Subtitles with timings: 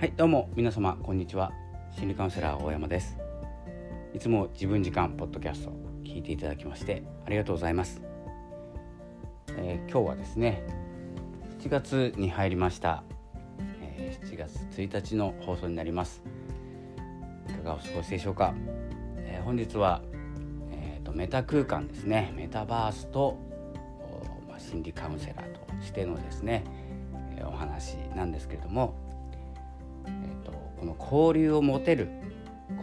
[0.00, 1.52] はいどうも皆様こんにちは。
[1.94, 3.18] 心理カウンセラー大山です。
[4.14, 5.72] いつも自分時間ポッドキャスト
[6.04, 8.00] 聞いていただきましてありがとうございます、
[9.58, 10.64] えー、今日はですね
[11.58, 13.02] 7月に入りました、
[13.82, 16.22] えー、7月1日の放送になります。
[17.50, 18.54] いかがお過ごしでしょうか、
[19.18, 20.00] えー、本日は
[20.72, 22.32] えーと、とメタ空間ですね。
[22.34, 23.36] メタバースと、
[24.48, 26.64] まあ、心理カウンセラーとしてのですね
[27.44, 29.09] お話なんですけれども、
[30.80, 32.08] この交流を持てる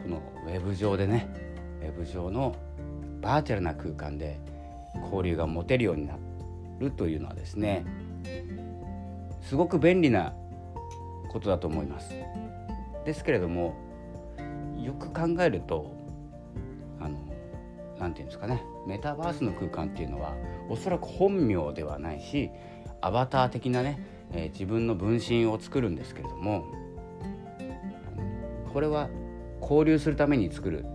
[0.04, 1.28] このウェブ上でね
[1.82, 2.55] ウェブ上の
[3.22, 4.40] バーチャルな空間で
[5.05, 6.16] 交流が持てるようにな
[6.80, 7.86] るというのはですね
[9.41, 10.36] すごく便利な
[11.30, 12.14] ことだと思います。
[13.04, 13.76] ですけれども
[14.80, 15.91] よく考えると
[17.00, 17.18] あの
[17.98, 20.36] 何て言うんですかねメタバースの空間っていうのは
[20.70, 22.52] おそらく本名ではないし
[23.02, 26.66] アバター的なねえー、自分の分身を作るんですけれども
[28.78, 29.10] これは
[29.60, 30.86] 交流するために作る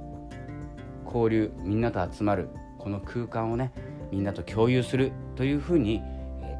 [1.05, 3.73] 交流みんなと集まるこの空間をね
[4.13, 6.01] みんなと共有するというふうに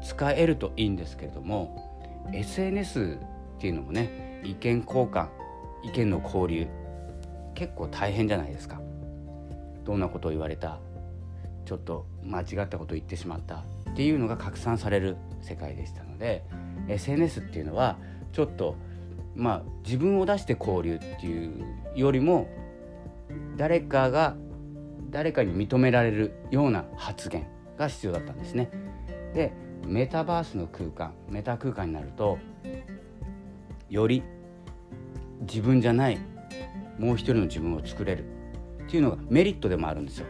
[0.03, 3.19] 使えるといいんですけれども SNS
[3.55, 5.29] っていうのもね意見交換
[5.85, 6.67] 意見の交流
[7.55, 8.81] 結構大変じゃないですか。
[9.85, 10.81] どんなことを言われた
[11.63, 16.43] ちょっと間違ったことを言ってしまったっていうのが拡散される世界でしたので
[16.89, 17.97] SNS っていうのは
[18.33, 18.75] ちょっと
[19.35, 22.47] まあ自分を出して交流っていうよりも
[23.57, 24.35] 誰かが
[25.09, 28.69] 誰かに認められるような発言が必要だったんですね。
[29.33, 29.53] で
[29.85, 32.37] メタバースの空間メタ空間になると
[33.89, 34.23] より
[35.41, 36.17] 自分じゃない
[36.97, 38.25] もう一人の自分を作れる
[38.83, 40.27] っていうのがメリットでもあるんですよ。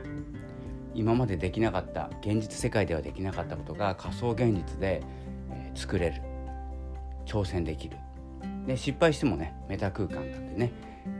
[0.96, 5.02] 今までできなかった現実世界ではできなかったことが仮想現実で、
[5.76, 6.22] 作れる
[7.26, 7.98] 挑戦できる
[8.66, 10.72] で失敗してもねメタ空間なんでね、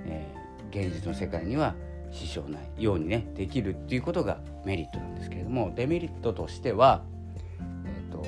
[0.06, 1.76] えー、現実の世界には
[2.12, 7.04] 支障ないようにねできるっていうことがメリットなんですけれどもデメリットとしては
[7.86, 8.24] え、ー、と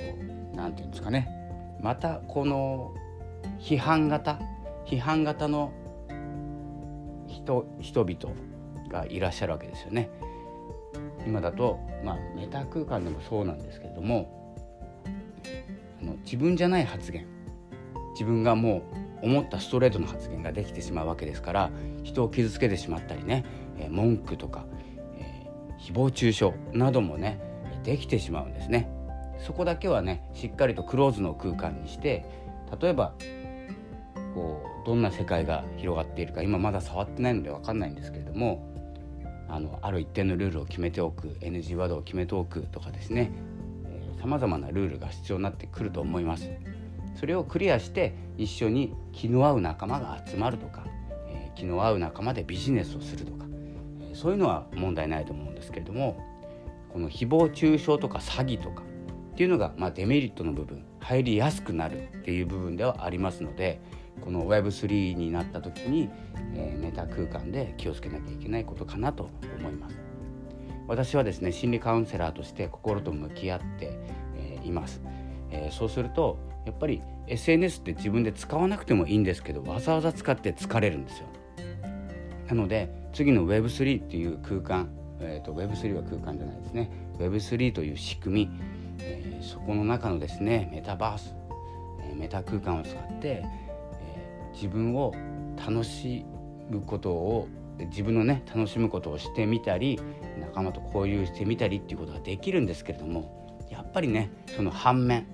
[0.55, 1.29] 何て言うんですかね
[1.81, 2.93] またこの
[3.59, 4.39] 批判型
[4.85, 5.71] 批判型の
[7.27, 8.35] 人人々
[8.89, 10.09] がいらっしゃるわけですよね。
[11.25, 14.55] 今だと、まあ、メタ空間でもそうなんですけれども
[16.01, 17.25] あの自分じゃない発言
[18.13, 21.71] 自分がもう思ったストレートの発言ができてしまうわけですから
[22.03, 23.45] 人を傷つけてしまったりね、
[23.79, 24.65] え、文句とか、
[25.17, 27.39] えー、誹謗中傷などもね
[27.83, 28.89] できてしまうんですね。
[29.45, 32.25] そこだけはねしっかりとクローズの空間にして
[32.81, 33.13] 例えば
[34.33, 38.73] こうどんな世界が広がっているか今まだ触ってないので分かんないんですけれども
[39.47, 43.31] あのある一定のルールを決めておく NG ワードを決めておくとかですね
[44.19, 46.49] さまざまなルールが必要になってくると思います。
[47.15, 50.85] それをクリアして一緒に気の合う仲間が集まるとか、
[51.29, 53.45] え、気の合う仲間でビジネスをするとか、
[54.01, 56.21] え、そういうのは問題ないと思うんですけれども
[56.89, 58.83] この誹謗中傷とか詐欺とか
[59.33, 63.81] っていうのが、まあ、デメリットの部分入りやすくなるっていう部分ではありますので
[64.21, 66.09] この Web3 になった時に、
[66.53, 69.99] えー、メタ空間で気をつけなきゃいけないことかなと思います。
[70.87, 73.97] 私はですね心理カウンセラーとして心と向き合って、
[74.35, 75.01] えー、います、
[75.49, 81.27] えー、そうするとやっぱり SNS って自分で使わなくてもいいんですけどわざわざ使って疲れるんですよ。
[82.47, 84.89] なので次の Web3 っていう空間、
[85.19, 86.91] えーと、Web3 は空間じゃないですね。
[87.17, 88.51] Web3 という仕組み、
[88.99, 91.35] えー、そこの中のですねメタバース、
[92.01, 93.43] えー、メタ空間を使って、
[94.01, 95.13] えー、自分を
[95.57, 96.25] 楽し
[96.69, 97.47] むことを
[97.91, 99.99] 自分のね楽しむことをしてみたり
[100.39, 105.27] 仲間と交流してみたりっていうことができるんですけれどもやっぱりねその反面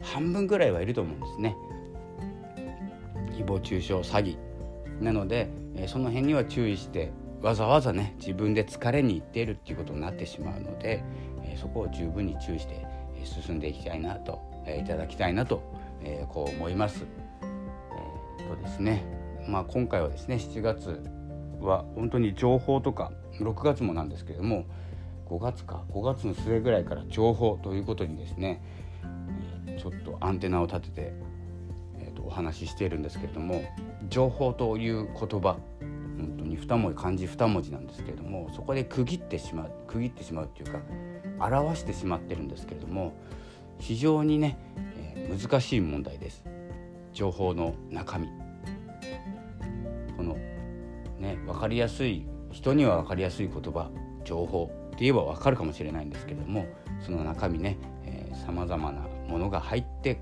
[0.00, 1.56] 半分ぐらいはいると思うんですね。
[3.32, 4.38] 誹謗中傷詐欺。
[5.02, 5.48] なので、
[5.86, 11.04] その辺には注意してわざわざね自分で疲れにいっているっていうことになってしまうので、
[11.60, 12.86] そこを十分に注意して、
[13.24, 15.62] 進んでいきたいなと、えいただきたいなと、
[16.28, 17.04] こう思います。
[18.40, 19.18] えー、とですね。
[19.48, 21.02] まあ今回はですね7月
[21.60, 24.66] は本当に情報とか6月もなんですけれども
[25.26, 28.62] 5月か5月の末ぐらいから情報ということにですね
[29.78, 31.12] ちょっとアンテナを立てて、
[31.98, 33.62] えー、とお話ししているんですけれども
[34.08, 35.58] 情報という言葉
[36.18, 40.80] 本当に2文字漢字2文字なんですけれどもそこで区切ってしまう区切ってしまうっていうか
[41.46, 43.14] 表してしまってるんですけれども
[43.78, 44.58] 非常にね、
[44.96, 46.42] えー、難しい問題です。
[47.12, 48.26] 情報の中身。
[50.16, 50.34] この
[51.18, 53.88] ね分かりやすい人には分かりやすい言葉
[54.24, 56.66] 情報って言えば分かるかもしれないんですけれども
[57.00, 57.78] その中身ね
[58.44, 60.20] さまざまなものが入って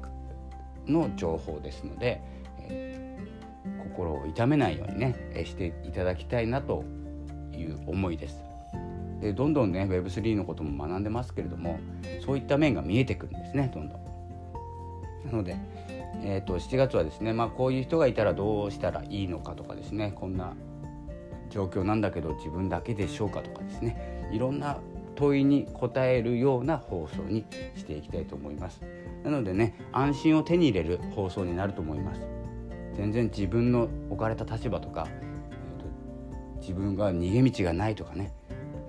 [0.86, 2.20] の情報ですので、
[2.60, 6.84] えー、心を痛めないようにねしていただきたいなと
[7.52, 8.42] いう思いです。
[9.20, 11.80] でどんどんね Web3 のことも学んでますけれども
[12.24, 14.06] そういった面が見えてくるんですねどんどん。
[15.24, 15.56] なので、
[16.22, 20.54] えーと、7月はですね、まあ、こういう人がいたらどうしたらいいのかとかですねこんな
[21.50, 24.78] 状況なんだけど自分だけでしょうかとかですねいろんな
[25.16, 28.80] 問いに答えるような放送にしていきたいと思います。
[29.24, 32.20] なのでね安心を手に入れる放送になると思います。
[32.94, 38.32] 全然自分の置かれた立場とか、えーと、自分が逃げ道がないとかね、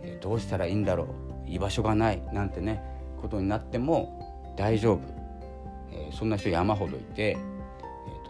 [0.02, 1.08] えー、どうしたらいいんだろう
[1.50, 2.82] 居場所がないなんてね
[3.22, 5.02] ことになっても大丈夫、
[5.92, 7.38] えー、そんな人山ほどいて、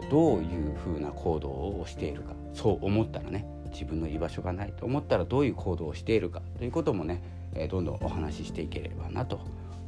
[0.00, 7.22] ーと、どういうふうな行動をしているかそう思ったらね自分の居場所がないと思ったらどういう行動をしているかということもね、
[7.54, 9.40] えー、どんどんお話ししていければなと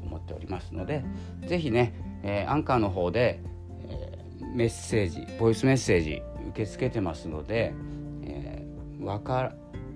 [0.03, 1.05] 思っておりますので
[1.47, 1.93] 是非ね、
[2.23, 3.41] えー、アンカーの方で、
[3.89, 7.75] えー、メッセージボイスメッセージ受け付けてますので、
[8.23, 9.53] えー、分か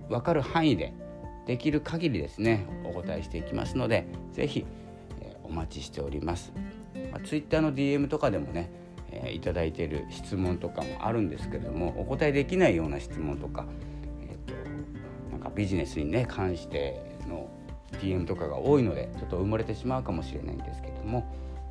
[0.09, 0.93] 分かる範囲で
[1.47, 4.67] できる限りですねお答えしていきますので是非、
[5.21, 6.53] えー、お待ちしております。
[7.11, 8.71] まあ、Twitter の DM とかでもね
[9.15, 13.65] えー、いただいている質問とかもあるんですけどもお答えできないような質問とか,、
[15.45, 17.49] かビジネスにね関しての
[18.01, 21.25] DM とかが多いのでちょっと埋もれてしまうかもしれないんですけども、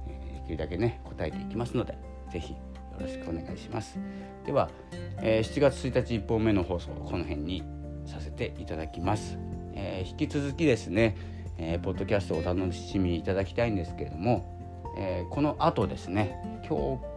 [0.07, 1.97] えー、できるだけね答えていきますので
[2.31, 2.59] 是非よ
[2.99, 3.97] ろしくお願いします。
[4.45, 4.69] では、
[5.17, 7.63] えー、7月1日1本目の放送この辺に
[8.05, 9.37] させていただきます。
[9.73, 11.17] えー、引き続きですね、
[11.57, 17.13] えー、ポッドキャストをお楽しみいただきたいんですけれども、え、この後ですね今日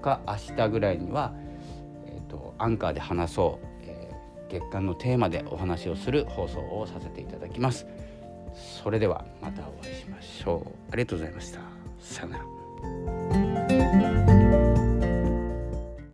[0.00, 1.32] か明日ぐらいには、
[2.06, 3.66] えーと、アンカーで話そう、
[4.54, 7.86] 月間のテーマでお話をする放送をさせていただきます。
[8.54, 10.92] それではまたお会いしましょう。
[10.92, 11.60] ありがとうございました。
[11.98, 12.38] さような
[13.40, 13.43] ら。